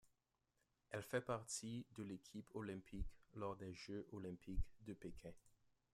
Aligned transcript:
Elle 0.89 1.03
fait 1.03 1.21
partie 1.21 1.85
de 1.95 2.01
l'Équipe 2.01 2.49
olympique 2.55 3.21
lors 3.35 3.55
des 3.57 3.71
jeux 3.75 4.07
olympiques 4.13 4.73
de 4.87 4.93
Pékin. 4.95 5.29